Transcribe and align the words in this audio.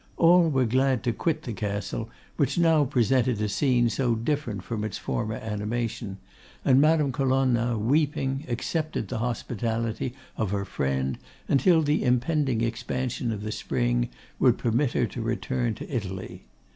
All 0.17 0.49
were 0.49 0.65
glad 0.65 1.03
to 1.03 1.13
quit 1.13 1.43
the 1.43 1.53
Castle, 1.53 2.09
which 2.35 2.57
now 2.57 2.85
presented 2.85 3.39
a 3.39 3.47
scene 3.47 3.87
so 3.87 4.15
different 4.15 4.63
from 4.63 4.83
its 4.83 4.97
former 4.97 5.35
animation, 5.35 6.17
and 6.65 6.81
Madame 6.81 7.11
Colonna, 7.11 7.77
weeping, 7.77 8.43
accepted 8.47 9.09
the 9.09 9.19
hospitality 9.19 10.15
of 10.37 10.49
her 10.49 10.65
friend, 10.65 11.19
until 11.47 11.83
the 11.83 12.03
impending 12.03 12.61
expansion 12.61 13.31
of 13.31 13.43
the 13.43 13.51
spring 13.51 14.09
would 14.39 14.57
permit 14.57 14.93
her 14.93 15.05
to 15.05 15.21
return 15.21 15.75
to 15.75 15.87
Italy. 15.95 16.45